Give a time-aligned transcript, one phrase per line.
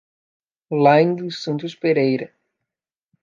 [0.71, 2.27] Alaine dos Santos Pereira